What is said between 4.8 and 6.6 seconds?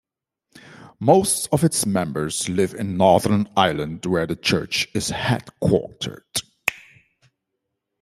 is headquartered.